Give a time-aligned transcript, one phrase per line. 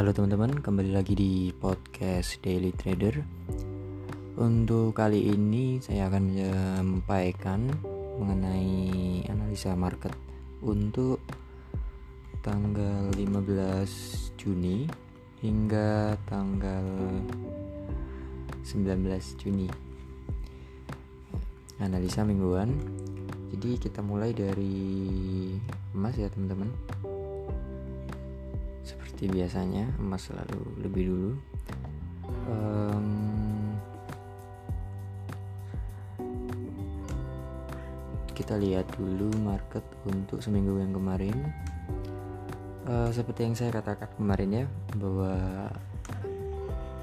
[0.00, 3.20] Halo teman-teman, kembali lagi di podcast Daily Trader.
[4.40, 7.68] Untuk kali ini saya akan menyampaikan
[8.16, 10.16] mengenai analisa market
[10.64, 11.20] untuk
[12.40, 14.88] tanggal 15 Juni
[15.44, 17.20] hingga tanggal
[18.64, 19.04] 19
[19.36, 19.68] Juni.
[21.76, 22.72] Analisa mingguan.
[23.52, 24.80] Jadi kita mulai dari
[25.92, 26.72] emas ya teman-teman
[29.20, 31.32] seperti biasanya emas selalu lebih dulu.
[32.48, 33.76] Um,
[38.32, 41.36] kita lihat dulu market untuk seminggu yang kemarin.
[42.88, 44.64] Uh, seperti yang saya katakan kemarin ya
[44.96, 45.36] bahwa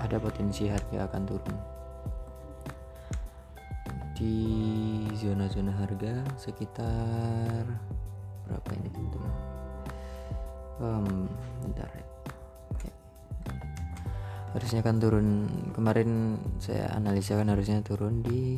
[0.01, 1.55] ada potensi harga akan turun.
[4.17, 4.41] Di
[5.13, 7.61] zona-zona harga sekitar
[8.49, 9.33] berapa ini teman-teman?
[10.81, 11.29] Um,
[11.61, 12.06] bentar ya
[14.57, 15.45] harusnya kan turun
[15.77, 18.57] kemarin saya analisa kan harusnya turun di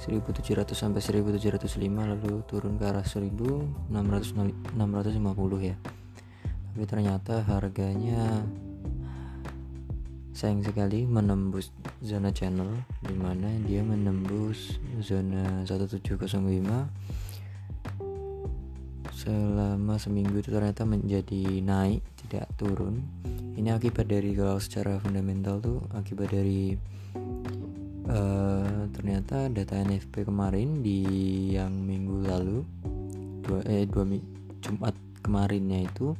[0.00, 4.72] 1700 sampai 1705 lalu turun ke arah 1650
[5.60, 5.76] ya.
[6.72, 8.40] Tapi ternyata harganya
[10.32, 12.72] sayang sekali menembus zona channel
[13.04, 16.24] di mana dia menembus zona 1705
[19.26, 23.02] selama seminggu itu ternyata menjadi naik tidak turun.
[23.58, 26.78] Ini akibat dari kalau secara fundamental tuh akibat dari
[28.06, 31.02] uh, ternyata data NFP kemarin di
[31.58, 32.58] yang minggu lalu
[33.42, 34.06] dua eh dua
[34.62, 34.94] Jumat
[35.26, 36.14] kemarinnya itu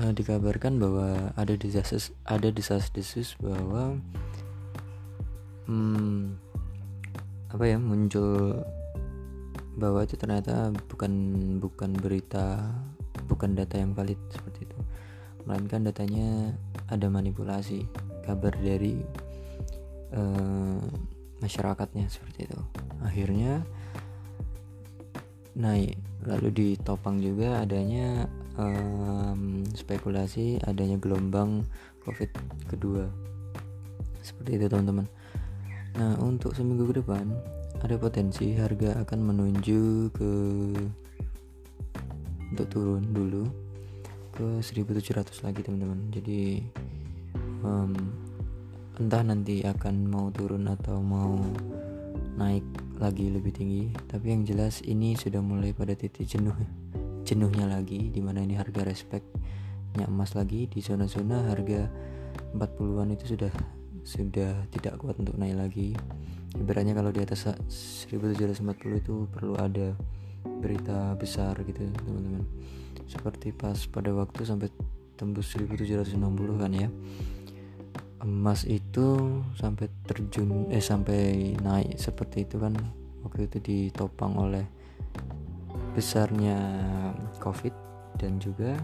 [0.00, 4.00] uh, dikabarkan bahwa ada desas ada desas-desus bahwa
[5.68, 6.40] hmm,
[7.52, 8.64] apa ya muncul
[9.76, 11.12] bahwa itu ternyata bukan
[11.60, 12.64] bukan berita
[13.28, 14.78] bukan data yang valid seperti itu.
[15.44, 16.56] Melainkan datanya
[16.90, 17.86] ada manipulasi
[18.24, 18.98] kabar dari
[20.16, 20.82] uh,
[21.38, 22.60] masyarakatnya seperti itu.
[23.04, 23.62] Akhirnya
[25.54, 26.00] naik.
[26.26, 28.26] Lalu ditopang juga adanya
[28.58, 31.62] um, spekulasi adanya gelombang
[32.02, 32.32] covid
[32.66, 33.06] kedua.
[34.24, 35.06] Seperti itu teman-teman.
[35.94, 37.30] Nah untuk seminggu ke depan
[37.82, 40.32] ada potensi harga akan menuju ke
[42.52, 43.44] untuk turun dulu
[44.32, 46.08] ke 1700 lagi teman-teman.
[46.12, 46.64] Jadi
[47.64, 47.92] um,
[48.96, 51.36] entah nanti akan mau turun atau mau
[52.36, 52.64] naik
[52.96, 56.56] lagi lebih tinggi tapi yang jelas ini sudah mulai pada titik jenuh
[57.28, 60.64] jenuhnya lagi di mana ini harga respectnya emas lagi.
[60.64, 61.88] Di zona-zona harga
[62.56, 63.75] 40-an itu sudah
[64.06, 65.90] sudah tidak kuat untuk naik lagi.
[66.54, 67.50] Ibaratnya kalau di atas
[68.06, 69.98] 1740 itu perlu ada
[70.46, 72.46] berita besar gitu teman-teman.
[73.10, 74.70] Seperti pas pada waktu sampai
[75.18, 76.22] tembus 1760
[76.62, 76.88] kan ya.
[78.22, 82.78] Emas itu sampai terjun eh sampai naik seperti itu kan
[83.26, 84.64] waktu itu ditopang oleh
[85.92, 86.58] besarnya
[87.42, 87.74] covid
[88.16, 88.74] dan juga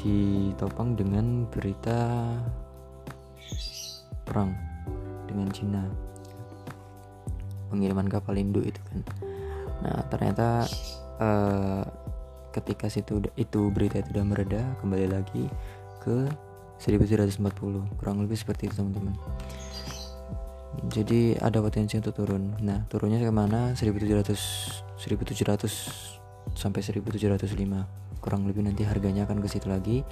[0.00, 2.24] ditopang dengan berita
[4.24, 4.52] perang
[5.28, 5.84] dengan Cina.
[7.68, 9.00] Pengiriman kapal induk itu kan.
[9.84, 10.64] Nah ternyata
[11.20, 11.84] uh,
[12.52, 15.44] ketika situ itu berita itu sudah mereda kembali lagi
[16.00, 16.26] ke
[16.80, 19.14] 1740 kurang lebih seperti itu teman-teman.
[20.88, 22.54] Jadi ada potensi untuk turun.
[22.62, 23.74] Nah turunnya ke mana?
[23.76, 30.04] 1700 1700 sampai 1705 kurang lebih nanti harganya akan ke situ lagi.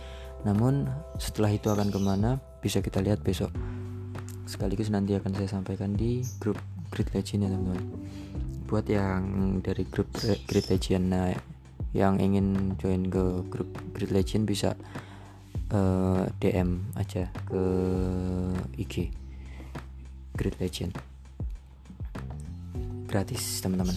[0.49, 0.88] Namun
[1.21, 3.53] setelah itu akan ke mana bisa kita lihat besok.
[4.49, 6.56] Sekaligus nanti akan saya sampaikan di grup
[6.88, 7.84] Grid Legend ya teman-teman.
[8.65, 9.21] Buat yang
[9.60, 10.09] dari grup
[10.49, 11.28] Grid Legend nah
[11.93, 14.72] yang ingin join ke grup Grid Legend bisa
[15.77, 17.62] uh, eh, DM aja ke
[18.81, 19.12] IG
[20.41, 20.97] Grid Legend.
[23.12, 23.97] Gratis teman-teman.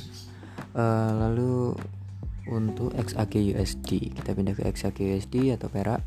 [0.76, 1.72] Uh, lalu
[2.50, 6.02] untuk XAG USD kita pindah ke XAG USD atau perak.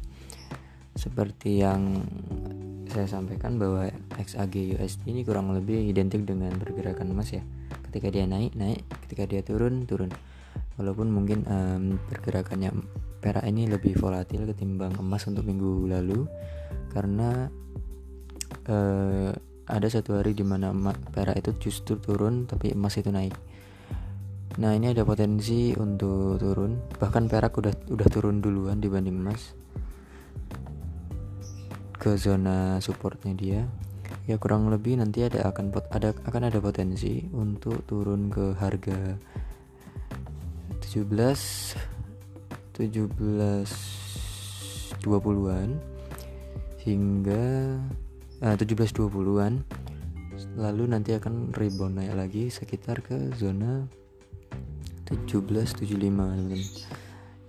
[0.92, 2.04] Seperti yang
[2.90, 3.88] saya sampaikan bahwa
[4.20, 7.42] XAG USD ini kurang lebih identik dengan pergerakan emas ya.
[7.88, 8.84] Ketika dia naik naik.
[9.08, 10.12] Ketika dia turun turun.
[10.76, 12.74] Walaupun mungkin um, pergerakannya
[13.22, 16.28] perak ini lebih volatil ketimbang emas untuk minggu lalu.
[16.92, 17.48] Karena
[18.68, 19.32] uh,
[19.72, 20.74] ada satu hari di mana
[21.14, 23.32] perak itu justru turun tapi emas itu naik
[24.60, 26.80] nah ini ada potensi untuk turun.
[26.98, 29.54] Bahkan perak udah udah turun duluan dibanding emas.
[31.96, 33.60] Ke zona supportnya dia.
[34.26, 39.18] Ya kurang lebih nanti ada akan ada akan ada potensi untuk turun ke harga
[40.84, 41.08] 17
[42.76, 44.02] 17
[45.02, 45.68] 17.20-an
[46.82, 47.44] hingga
[48.42, 49.62] uh, 17.20-an
[50.58, 53.86] lalu nanti akan rebound naik lagi sekitar ke zona
[55.12, 56.62] 17.75 teman-teman.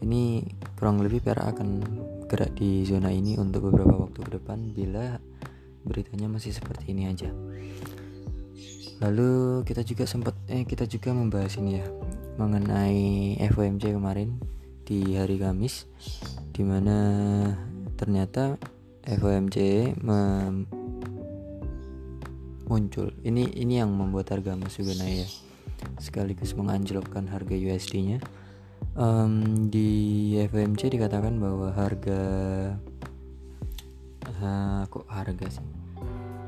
[0.04, 0.44] Ini
[0.76, 1.80] kurang lebih perak akan
[2.28, 5.16] gerak di zona ini untuk beberapa waktu ke depan bila
[5.88, 7.32] beritanya masih seperti ini aja.
[9.00, 11.88] Lalu kita juga sempat eh kita juga membahas ini ya
[12.36, 14.36] mengenai FOMC kemarin
[14.84, 15.88] di hari Kamis
[16.52, 16.98] di mana
[17.96, 18.60] ternyata
[19.08, 19.56] FOMC
[22.68, 23.08] muncul.
[23.24, 25.43] Ini ini yang membuat harga emas juga naik ya
[26.00, 28.18] sekaligus menganjlokkan harga USD nya
[28.98, 32.22] um, di FOMC dikatakan bahwa harga
[34.42, 35.68] uh, kok harga sih?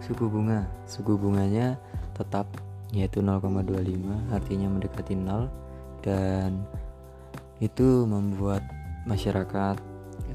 [0.04, 0.70] Suku bunga.
[0.86, 1.80] Suku bunganya
[2.14, 2.46] tetap
[2.94, 5.50] yaitu 0,25 artinya mendekati 0
[6.06, 6.64] dan
[7.60, 8.62] itu membuat
[9.10, 9.82] masyarakat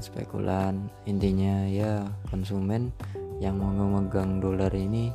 [0.01, 0.89] spekulan.
[1.07, 2.91] Intinya ya konsumen
[3.41, 5.13] yang mau memegang dolar ini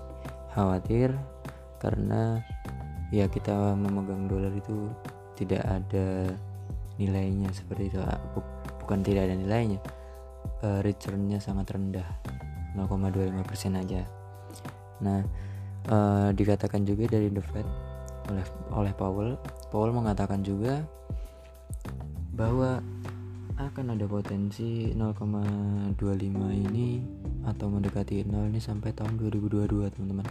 [0.54, 1.12] khawatir
[1.78, 2.40] karena
[3.14, 4.90] ya kita memegang dolar itu
[5.36, 6.32] tidak ada
[6.96, 7.98] nilainya seperti itu.
[8.82, 9.80] Bukan tidak ada nilainya.
[10.62, 12.06] Uh, returnnya sangat rendah
[12.78, 14.02] 0,25% aja.
[15.02, 15.20] Nah
[15.90, 17.68] uh, dikatakan juga dari The Fed
[18.26, 19.38] oleh oleh Powell
[19.70, 20.82] Powell mengatakan juga
[22.34, 22.82] bahwa
[23.56, 25.96] akan ada potensi 0,25
[26.52, 27.00] ini
[27.48, 30.28] atau mendekati 0 ini sampai tahun 2022 teman-teman.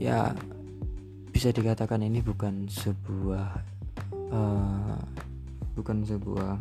[0.00, 0.32] Ya
[1.38, 3.62] bisa dikatakan ini bukan sebuah
[4.34, 4.98] uh,
[5.78, 6.58] bukan sebuah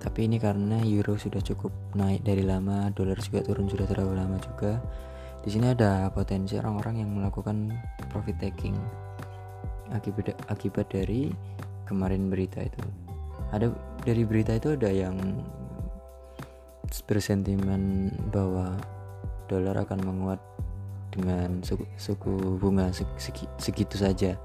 [0.00, 4.36] Tapi ini karena euro sudah cukup naik dari lama dolar juga turun sudah terlalu lama
[4.40, 4.80] juga.
[5.40, 7.72] Di sini ada potensi orang-orang yang melakukan
[8.12, 8.76] profit taking
[9.92, 11.32] akibat akibat dari
[11.84, 12.80] kemarin berita itu.
[13.50, 13.72] Ada
[14.06, 15.16] dari berita itu ada yang
[17.06, 18.78] bersentimen bahwa
[19.50, 20.40] dolar akan menguat
[21.10, 24.38] dengan suku, suku bunga segi, segitu saja.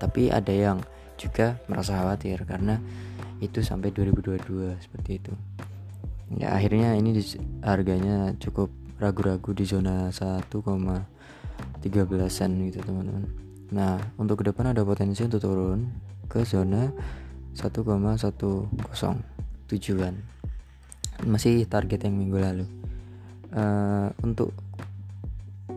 [0.00, 0.78] Tapi ada yang
[1.20, 2.80] juga merasa khawatir karena
[3.44, 5.36] itu sampai 2022 seperti itu.
[6.40, 7.20] Ya akhirnya ini
[7.60, 13.28] harganya cukup ragu-ragu di zona 1,13an gitu teman-teman.
[13.68, 15.92] Nah untuk ke depan ada potensi untuk turun
[16.30, 16.88] ke zona
[17.52, 17.84] 1,10
[19.70, 20.14] tujuan
[21.26, 22.66] masih target yang minggu lalu.
[23.50, 24.54] Uh, untuk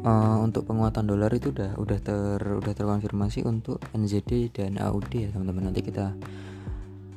[0.02, 5.30] uh, untuk penguatan dolar itu udah udah ter udah terkonfirmasi untuk NZD dan AUD ya
[5.30, 5.70] teman-teman.
[5.70, 6.18] Nanti kita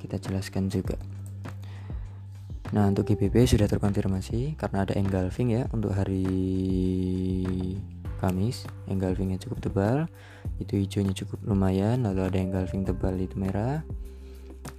[0.02, 1.00] kita jelaskan juga.
[2.74, 6.26] Nah untuk GBP sudah terkonfirmasi karena ada engulfing ya untuk hari
[8.16, 8.64] Kamis.
[8.88, 9.96] Engulfingnya cukup tebal.
[10.56, 13.84] Itu hijaunya cukup lumayan lalu ada engulfing tebal itu merah.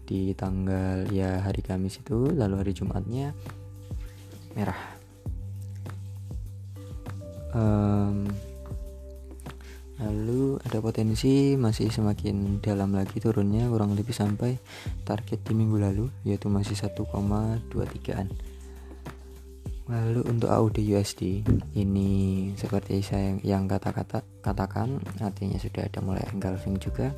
[0.08, 3.32] Di tanggal ya hari Kamis itu lalu hari Jumatnya
[4.58, 4.97] merah
[7.54, 8.28] um,
[9.98, 14.58] lalu ada potensi masih semakin dalam lagi turunnya kurang lebih sampai
[15.02, 18.28] target di minggu lalu yaitu masih 1,23an
[19.88, 21.48] lalu untuk AUD USD
[21.80, 22.12] ini
[22.60, 27.10] seperti saya yang kata-kata katakan artinya sudah ada mulai engulfing juga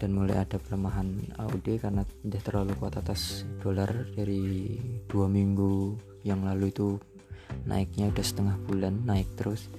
[0.00, 4.72] dan mulai ada pelemahan AUD karena sudah terlalu kuat atas dolar dari
[5.04, 5.92] dua minggu
[6.24, 6.96] yang lalu itu
[7.70, 9.70] naiknya udah setengah bulan naik terus.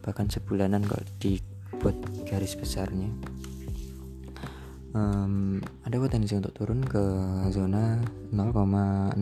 [0.00, 1.92] Bahkan sebulanan kalau dibuat
[2.24, 3.12] garis besarnya.
[4.96, 7.02] Um, ada potensi untuk turun ke
[7.52, 8.00] zona
[8.32, 9.20] 0,6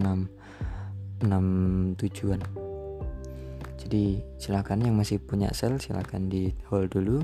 [1.98, 2.40] tujuan.
[3.82, 4.04] Jadi
[4.38, 7.18] silakan yang masih punya sell silakan di hold dulu.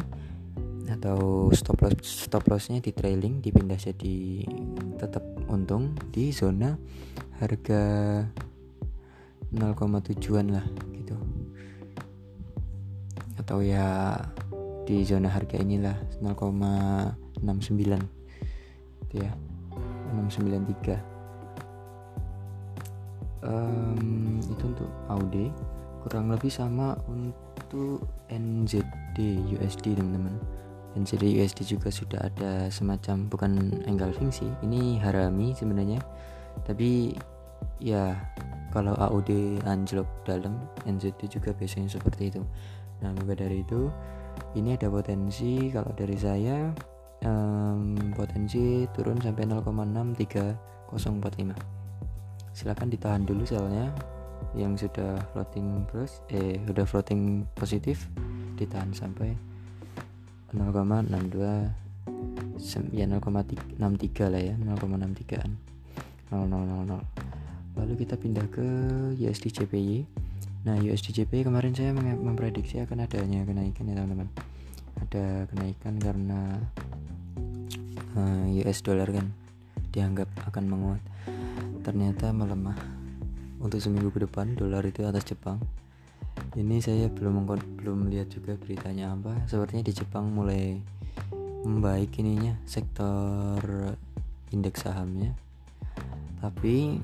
[0.88, 4.49] Atau stop loss stop lossnya di trailing dipindah jadi
[4.97, 5.21] tetap
[5.52, 6.73] untung di zona
[7.38, 7.83] harga
[9.52, 10.67] 0,7an lah
[13.49, 14.12] atau ya
[14.85, 17.49] di zona harga inilah 0,69
[19.09, 19.33] itu ya
[20.12, 21.00] 693
[23.40, 25.49] um, itu untuk AUD
[26.05, 29.17] kurang lebih sama untuk NZD
[29.57, 30.37] USD teman-teman.
[31.00, 36.05] NZD USD juga sudah ada semacam bukan engulfing sih ini harami sebenarnya.
[36.69, 37.17] Tapi
[37.81, 38.12] ya
[38.76, 42.45] kalau AUD anjlok dalam NZD juga biasanya seperti itu
[43.02, 43.90] nah maka dari itu
[44.55, 46.71] ini ada potensi kalau dari saya
[47.25, 50.95] um, potensi turun sampai 0,63045
[52.55, 53.95] silahkan ditahan dulu selnya
[54.57, 58.09] yang sudah floating plus eh sudah floating positif
[58.59, 59.35] ditahan sampai
[60.55, 61.38] 0,62
[62.97, 65.52] ya 0,63 lah ya 0,63an
[66.33, 68.67] 0000 lalu kita pindah ke
[69.21, 70.02] USD CPY
[70.68, 74.28] Nah USDJP kemarin saya memprediksi akan adanya kenaikan ya teman-teman.
[75.00, 76.60] Ada kenaikan karena
[78.12, 79.32] uh, eh, US dollar kan
[79.96, 81.00] dianggap akan menguat.
[81.80, 82.76] Ternyata melemah.
[83.64, 85.56] Untuk seminggu ke depan dolar itu atas Jepang.
[86.52, 87.48] Ini saya belum
[87.80, 89.48] belum lihat juga beritanya apa.
[89.48, 90.76] Sepertinya di Jepang mulai
[91.64, 93.56] membaik ininya sektor
[94.52, 95.32] indeks sahamnya.
[96.44, 97.00] Tapi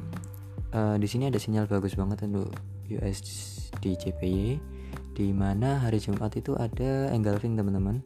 [0.77, 2.53] uh, di sini ada sinyal bagus banget untuk
[2.91, 4.61] USD JPY
[5.15, 8.03] di mana hari Jumat itu ada engulfing teman-teman.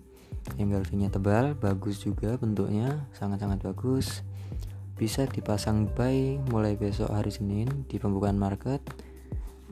[0.61, 4.21] Engulfingnya tebal bagus juga bentuknya sangat-sangat bagus.
[4.95, 8.85] Bisa dipasang buy mulai besok hari Senin di pembukaan market.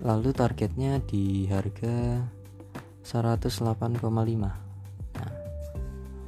[0.01, 2.21] Lalu targetnya di harga
[3.05, 4.03] 108,5
[5.17, 5.33] nah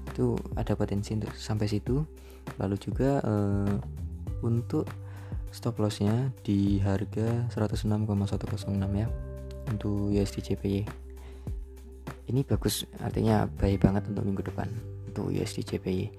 [0.08, 2.04] itu ada potensi untuk sampai situ.
[2.56, 3.76] Lalu juga uh,
[4.42, 4.88] untuk
[5.58, 9.10] stop lossnya di harga 106,106 ya
[9.66, 10.86] untuk USD CPY
[12.30, 14.70] ini bagus artinya baik banget untuk minggu depan
[15.10, 16.14] untuk USD CPY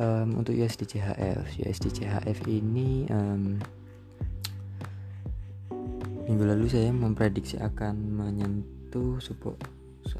[0.00, 3.60] um, untuk USD CHF USD CHF ini um,
[6.24, 9.60] minggu lalu saya memprediksi akan menyentuh support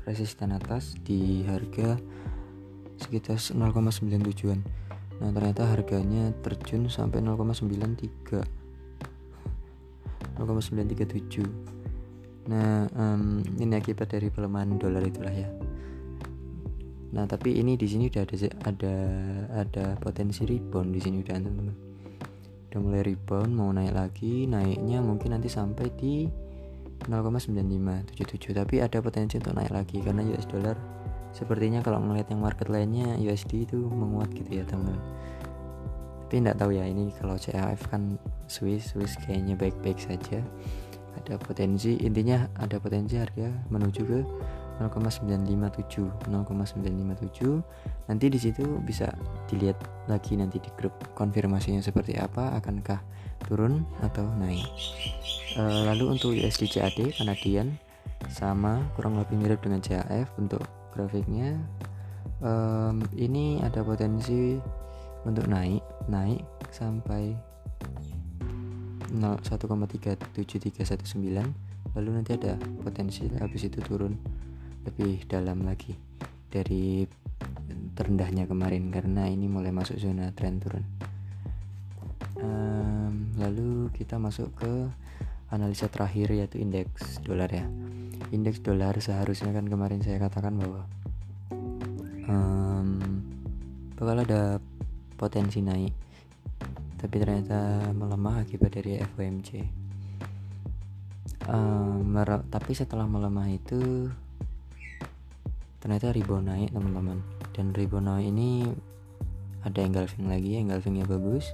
[0.05, 1.97] resisten atas di harga
[3.01, 4.61] sekitar 0,97an
[5.23, 8.43] nah ternyata harganya terjun sampai 0,93
[10.35, 15.47] 0,937 nah um, ini akibat dari pelemahan dolar itulah ya.
[17.13, 18.37] Nah tapi ini di sini udah ada
[18.67, 18.95] ada
[19.63, 21.77] ada potensi rebound di sini udah teman-teman.
[22.73, 26.25] Udah mulai rebound mau naik lagi naiknya mungkin nanti sampai di
[27.05, 30.77] 0,9577 tapi ada potensi untuk naik lagi karena US dollar
[31.33, 35.01] sepertinya kalau melihat yang market lainnya USD itu menguat gitu ya teman-teman
[36.33, 38.17] tapi tidak tahu ya ini kalau CHF kan
[38.49, 40.41] Swiss Swiss kayaknya baik-baik saja.
[41.21, 44.25] Ada potensi intinya ada potensi harga menuju ke
[44.81, 49.13] 0,957 0,957 nanti di situ bisa
[49.45, 49.77] dilihat
[50.09, 53.05] lagi nanti di grup konfirmasinya seperti apa akankah
[53.45, 54.65] turun atau naik.
[55.53, 57.77] E, lalu untuk USD CAD Kanadian
[58.33, 61.57] sama kurang lebih mirip dengan CHF untuk grafiknya
[62.45, 64.61] um, ini ada potensi
[65.27, 67.35] untuk naik naik sampai
[69.13, 74.17] 1,37319 lalu nanti ada potensi habis itu turun
[74.89, 75.95] lebih dalam lagi
[76.53, 77.07] dari
[77.93, 80.85] terendahnya kemarin karena ini mulai masuk zona tren turun.
[82.43, 84.73] Um, lalu kita masuk ke
[85.53, 87.69] analisa terakhir yaitu indeks dolar ya
[88.33, 90.83] indeks dolar seharusnya kan kemarin saya katakan bahwa
[92.27, 92.89] um,
[93.95, 94.59] bakal ada
[95.21, 95.95] potensi naik.
[96.97, 99.83] Tapi ternyata melemah akibat dari FOMC
[101.49, 102.15] um,
[102.51, 104.11] tapi setelah melemah itu
[105.83, 107.19] ternyata rebound naik teman-teman.
[107.53, 108.71] Dan rebound naik ini
[109.67, 111.51] ada engulfing lagi engulfingnya bagus.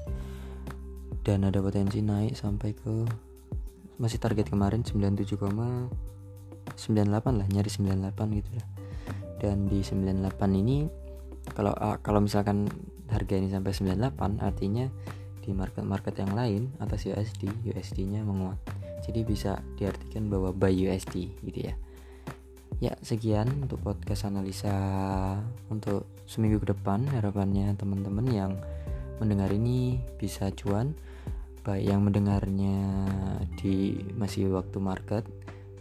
[1.24, 3.04] Dan ada potensi naik sampai ke
[3.98, 4.86] masih target kemarin
[6.78, 8.66] 97,98 lah nyari 98 gitu lah.
[9.42, 10.86] Dan di 98 ini
[11.52, 12.70] kalau ah, kalau misalkan
[13.10, 14.86] harga ini sampai 98 artinya
[15.42, 18.60] di market-market yang lain atas USD USD nya menguat.
[19.02, 21.74] Jadi bisa diartikan bahwa buy USD gitu ya.
[22.78, 24.70] Ya sekian untuk podcast analisa
[25.72, 27.08] untuk seminggu ke depan.
[27.10, 28.52] Harapannya teman-teman yang
[29.18, 30.94] mendengar ini bisa cuan.
[31.66, 32.78] Baik yang mendengarnya
[33.58, 35.24] di masih waktu market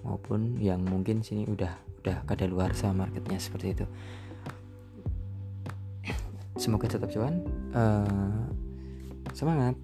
[0.06, 1.74] maupun yang mungkin sini udah
[2.04, 3.86] udah kada luar sama marketnya seperti itu.
[6.62, 7.42] Semoga tetap cuan.
[7.74, 8.46] Uh,
[9.34, 9.78] semangat